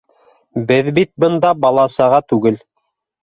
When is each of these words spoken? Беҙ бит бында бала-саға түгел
Беҙ 0.71 0.87
бит 0.99 1.11
бында 1.25 1.51
бала-саға 1.65 2.21
түгел 2.33 2.57